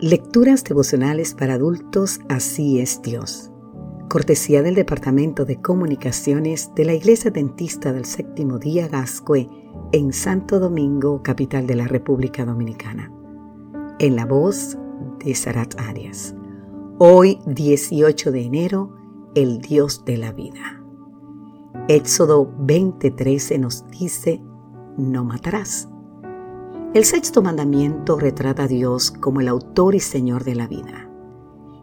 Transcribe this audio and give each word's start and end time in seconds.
Lecturas 0.00 0.62
devocionales 0.62 1.34
para 1.34 1.54
adultos 1.54 2.20
Así 2.28 2.80
es 2.80 3.00
Dios. 3.00 3.50
Cortesía 4.10 4.60
del 4.60 4.74
Departamento 4.74 5.46
de 5.46 5.62
Comunicaciones 5.62 6.70
de 6.74 6.84
la 6.84 6.92
Iglesia 6.92 7.30
Dentista 7.30 7.94
del 7.94 8.04
Séptimo 8.04 8.58
Día 8.58 8.88
Gascue 8.88 9.48
en 9.92 10.12
Santo 10.12 10.60
Domingo, 10.60 11.22
capital 11.22 11.66
de 11.66 11.76
la 11.76 11.88
República 11.88 12.44
Dominicana. 12.44 13.10
En 13.98 14.16
la 14.16 14.26
voz 14.26 14.76
de 15.24 15.34
Sarat 15.34 15.80
Arias. 15.80 16.34
Hoy, 16.98 17.38
18 17.46 18.32
de 18.32 18.42
enero, 18.42 18.94
el 19.34 19.62
Dios 19.62 20.04
de 20.04 20.18
la 20.18 20.32
vida. 20.32 20.84
Éxodo 21.88 22.52
20:13 22.58 23.58
nos 23.58 23.88
dice, 23.88 24.42
no 24.98 25.24
matarás. 25.24 25.88
El 26.96 27.04
sexto 27.04 27.42
mandamiento 27.42 28.18
retrata 28.18 28.62
a 28.62 28.68
Dios 28.68 29.10
como 29.10 29.42
el 29.42 29.48
autor 29.48 29.94
y 29.94 30.00
señor 30.00 30.44
de 30.44 30.54
la 30.54 30.66
vida. 30.66 31.10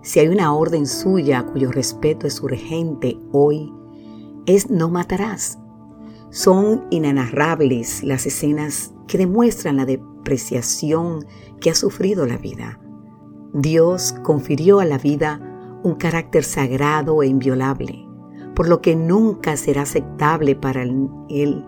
Si 0.02 0.20
hay 0.20 0.28
una 0.28 0.56
orden 0.56 0.88
suya 0.88 1.46
cuyo 1.46 1.72
respeto 1.72 2.26
es 2.26 2.42
urgente 2.42 3.20
hoy, 3.32 3.72
es 4.48 4.72
no 4.72 4.90
matarás. 4.90 5.60
Son 6.32 6.88
inenarrables 6.90 8.04
las 8.04 8.26
escenas 8.26 8.92
que 9.08 9.20
demuestran 9.20 9.78
la 9.78 9.86
depreciación 9.86 11.28
que 11.62 11.70
ha 11.70 11.76
sufrido 11.76 12.26
la 12.26 12.40
vida. 12.40 12.80
Dios 13.54 14.16
confirió 14.24 14.80
a 14.80 14.86
la 14.86 14.98
vida 14.98 15.80
un 15.84 15.94
carácter 15.94 16.44
sagrado 16.44 17.22
e 17.22 17.28
inviolable, 17.28 18.04
por 18.56 18.68
lo 18.68 18.82
que 18.82 18.96
nunca 18.96 19.58
será 19.58 19.84
aceptable 19.84 20.56
para 20.56 20.82
él 20.82 21.64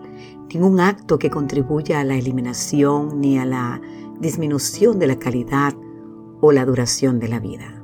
ningún 0.52 0.80
acto 0.80 1.18
que 1.18 1.30
contribuya 1.30 2.00
a 2.00 2.04
la 2.04 2.16
eliminación 2.16 3.20
ni 3.20 3.38
a 3.38 3.44
la 3.44 3.80
disminución 4.20 4.98
de 4.98 5.06
la 5.06 5.18
calidad 5.18 5.74
o 6.40 6.52
la 6.52 6.64
duración 6.64 7.18
de 7.18 7.28
la 7.28 7.40
vida. 7.40 7.82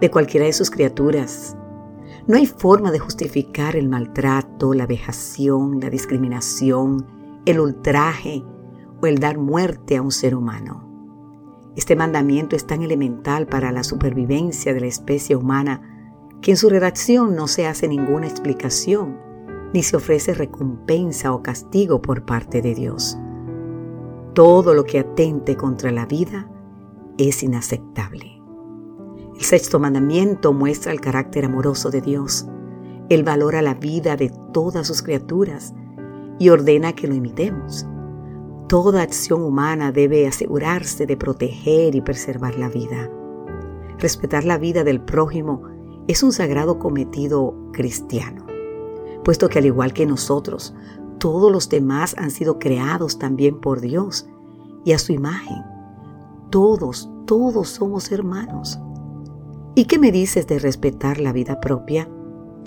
De 0.00 0.10
cualquiera 0.10 0.46
de 0.46 0.52
sus 0.52 0.70
criaturas, 0.70 1.56
no 2.26 2.36
hay 2.36 2.46
forma 2.46 2.90
de 2.90 2.98
justificar 2.98 3.76
el 3.76 3.88
maltrato, 3.88 4.74
la 4.74 4.86
vejación, 4.86 5.80
la 5.80 5.90
discriminación, 5.90 7.06
el 7.46 7.60
ultraje 7.60 8.42
o 9.02 9.06
el 9.06 9.18
dar 9.18 9.38
muerte 9.38 9.96
a 9.96 10.02
un 10.02 10.10
ser 10.10 10.34
humano. 10.34 10.86
Este 11.76 11.96
mandamiento 11.96 12.56
es 12.56 12.66
tan 12.66 12.82
elemental 12.82 13.46
para 13.46 13.72
la 13.72 13.84
supervivencia 13.84 14.74
de 14.74 14.80
la 14.80 14.86
especie 14.86 15.36
humana 15.36 15.82
que 16.42 16.50
en 16.50 16.56
su 16.56 16.68
redacción 16.68 17.36
no 17.36 17.46
se 17.46 17.66
hace 17.66 17.86
ninguna 17.88 18.26
explicación 18.26 19.29
ni 19.72 19.82
se 19.82 19.96
ofrece 19.96 20.34
recompensa 20.34 21.32
o 21.32 21.42
castigo 21.42 22.02
por 22.02 22.24
parte 22.24 22.62
de 22.62 22.74
Dios. 22.74 23.18
Todo 24.34 24.74
lo 24.74 24.84
que 24.84 24.98
atente 24.98 25.56
contra 25.56 25.90
la 25.90 26.06
vida 26.06 26.50
es 27.18 27.42
inaceptable. 27.42 28.40
El 29.34 29.42
sexto 29.42 29.78
mandamiento 29.78 30.52
muestra 30.52 30.92
el 30.92 31.00
carácter 31.00 31.44
amoroso 31.44 31.90
de 31.90 32.00
Dios. 32.00 32.46
Él 33.08 33.24
valora 33.24 33.62
la 33.62 33.74
vida 33.74 34.16
de 34.16 34.30
todas 34.52 34.86
sus 34.86 35.02
criaturas 35.02 35.74
y 36.38 36.48
ordena 36.48 36.92
que 36.94 37.06
lo 37.06 37.14
imitemos. 37.14 37.86
Toda 38.68 39.02
acción 39.02 39.42
humana 39.42 39.92
debe 39.92 40.26
asegurarse 40.28 41.06
de 41.06 41.16
proteger 41.16 41.94
y 41.94 42.00
preservar 42.00 42.56
la 42.56 42.68
vida. 42.68 43.10
Respetar 43.98 44.44
la 44.44 44.58
vida 44.58 44.84
del 44.84 45.00
prójimo 45.00 45.62
es 46.06 46.22
un 46.22 46.32
sagrado 46.32 46.78
cometido 46.78 47.54
cristiano 47.72 48.49
puesto 49.24 49.48
que 49.48 49.58
al 49.58 49.66
igual 49.66 49.92
que 49.92 50.06
nosotros, 50.06 50.74
todos 51.18 51.52
los 51.52 51.68
demás 51.68 52.14
han 52.18 52.30
sido 52.30 52.58
creados 52.58 53.18
también 53.18 53.60
por 53.60 53.80
Dios 53.80 54.26
y 54.84 54.92
a 54.92 54.98
su 54.98 55.12
imagen. 55.12 55.62
Todos, 56.50 57.10
todos 57.26 57.68
somos 57.68 58.10
hermanos. 58.10 58.78
¿Y 59.74 59.84
qué 59.84 59.98
me 59.98 60.10
dices 60.10 60.46
de 60.46 60.58
respetar 60.58 61.20
la 61.20 61.32
vida 61.32 61.60
propia? 61.60 62.08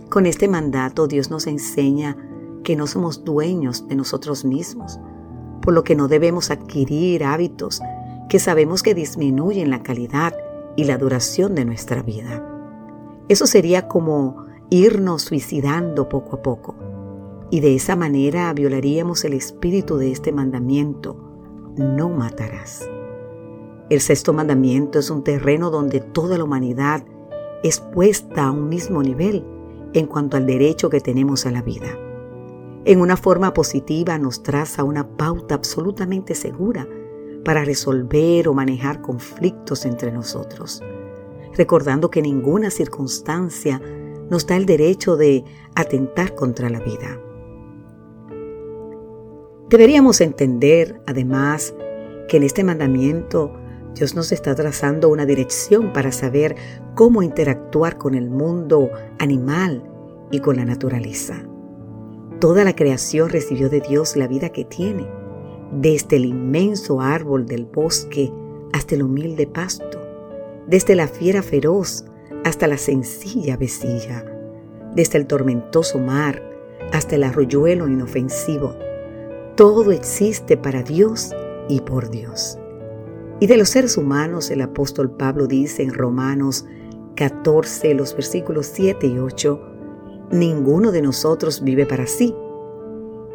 Con 0.09 0.25
este 0.25 0.47
mandato 0.47 1.07
Dios 1.07 1.29
nos 1.29 1.47
enseña 1.47 2.15
que 2.63 2.75
no 2.75 2.87
somos 2.87 3.23
dueños 3.23 3.87
de 3.87 3.95
nosotros 3.95 4.45
mismos, 4.45 4.99
por 5.61 5.73
lo 5.73 5.83
que 5.83 5.95
no 5.95 6.07
debemos 6.07 6.51
adquirir 6.51 7.23
hábitos 7.23 7.81
que 8.29 8.39
sabemos 8.39 8.83
que 8.83 8.95
disminuyen 8.95 9.69
la 9.69 9.83
calidad 9.83 10.33
y 10.75 10.85
la 10.85 10.97
duración 10.97 11.55
de 11.55 11.65
nuestra 11.65 12.01
vida. 12.01 12.43
Eso 13.27 13.47
sería 13.47 13.87
como 13.87 14.45
irnos 14.73 15.21
suicidando 15.21 16.09
poco 16.09 16.37
a 16.37 16.41
poco. 16.41 16.75
Y 17.51 17.59
de 17.59 17.75
esa 17.75 17.95
manera 17.95 18.51
violaríamos 18.53 19.23
el 19.23 19.33
espíritu 19.33 19.97
de 19.97 20.11
este 20.11 20.31
mandamiento, 20.31 21.15
no 21.77 22.09
matarás. 22.09 22.89
El 23.91 24.01
sexto 24.01 24.33
mandamiento 24.33 24.97
es 24.97 25.11
un 25.11 25.23
terreno 25.23 25.69
donde 25.69 25.99
toda 25.99 26.39
la 26.39 26.43
humanidad 26.43 27.05
es 27.61 27.81
puesta 27.81 28.45
a 28.47 28.51
un 28.51 28.67
mismo 28.67 29.03
nivel 29.03 29.45
en 29.93 30.07
cuanto 30.07 30.37
al 30.37 30.47
derecho 30.47 30.89
que 30.89 31.01
tenemos 31.01 31.45
a 31.45 31.51
la 31.51 31.61
vida. 31.61 31.95
En 32.85 32.99
una 32.99 33.15
forma 33.15 33.53
positiva 33.53 34.17
nos 34.17 34.41
traza 34.41 34.83
una 34.83 35.07
pauta 35.07 35.53
absolutamente 35.53 36.33
segura 36.33 36.87
para 37.45 37.63
resolver 37.63 38.47
o 38.47 38.55
manejar 38.55 39.03
conflictos 39.03 39.85
entre 39.85 40.11
nosotros, 40.11 40.81
recordando 41.55 42.09
que 42.09 42.23
ninguna 42.23 42.71
circunstancia 42.71 43.79
nos 44.33 44.47
da 44.47 44.55
el 44.55 44.65
derecho 44.65 45.15
de 45.15 45.43
atentar 45.75 46.33
contra 46.33 46.67
la 46.67 46.79
vida. 46.79 47.21
Deberíamos 49.69 50.21
entender, 50.21 50.99
además, 51.05 51.75
que 52.27 52.37
en 52.37 52.43
este 52.43 52.63
mandamiento 52.63 53.53
Dios 53.93 54.15
nos 54.15 54.31
está 54.31 54.55
trazando 54.55 55.09
una 55.09 55.27
dirección 55.27 55.93
para 55.93 56.11
saber 56.11 56.55
cómo 56.95 57.21
interactuar 57.21 57.99
con 57.99 58.15
el 58.15 58.31
mundo 58.31 58.89
animal 59.19 59.83
y 60.31 60.39
con 60.39 60.55
la 60.55 60.65
naturaleza. 60.65 61.35
Toda 62.39 62.63
la 62.63 62.75
creación 62.75 63.29
recibió 63.29 63.69
de 63.69 63.81
Dios 63.81 64.15
la 64.15 64.27
vida 64.27 64.49
que 64.49 64.65
tiene, 64.65 65.05
desde 65.71 66.15
el 66.15 66.25
inmenso 66.25 67.01
árbol 67.01 67.45
del 67.45 67.65
bosque 67.65 68.33
hasta 68.73 68.95
el 68.95 69.03
humilde 69.03 69.45
pasto, 69.45 70.01
desde 70.65 70.95
la 70.95 71.07
fiera 71.07 71.43
feroz 71.43 72.05
hasta 72.43 72.67
la 72.67 72.77
sencilla 72.77 73.57
vecilla, 73.57 74.25
desde 74.95 75.17
el 75.17 75.27
tormentoso 75.27 75.99
mar 75.99 76.41
hasta 76.91 77.15
el 77.15 77.23
arroyuelo 77.23 77.87
inofensivo. 77.87 78.75
Todo 79.55 79.91
existe 79.91 80.57
para 80.57 80.83
Dios 80.83 81.31
y 81.69 81.81
por 81.81 82.09
Dios. 82.09 82.57
Y 83.39 83.47
de 83.47 83.57
los 83.57 83.69
seres 83.69 83.97
humanos 83.97 84.51
el 84.51 84.61
apóstol 84.61 85.11
Pablo 85.11 85.47
dice 85.47 85.83
en 85.83 85.93
Romanos 85.93 86.65
14, 87.15 87.93
los 87.93 88.13
versículos 88.13 88.67
7 88.67 89.07
y 89.07 89.19
8, 89.19 89.59
ninguno 90.31 90.91
de 90.91 91.01
nosotros 91.01 91.63
vive 91.63 91.85
para 91.85 92.07
sí. 92.07 92.35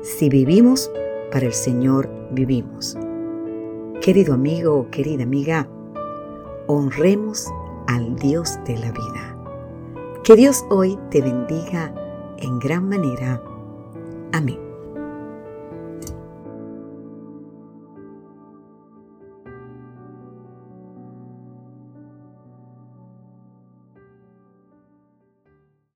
Si 0.02 0.28
vivimos, 0.28 0.90
para 1.30 1.46
el 1.46 1.52
Señor 1.52 2.08
vivimos. 2.30 2.96
Querido 4.00 4.34
amigo, 4.34 4.88
querida 4.90 5.24
amiga, 5.24 5.68
honremos 6.66 7.48
al 7.88 8.16
Dios 8.16 8.58
de 8.66 8.76
la 8.76 8.92
vida. 8.92 9.36
Que 10.22 10.36
Dios 10.36 10.64
hoy 10.68 10.98
te 11.10 11.22
bendiga 11.22 11.92
en 12.36 12.58
gran 12.58 12.86
manera. 12.86 13.42
Amén. 14.32 14.67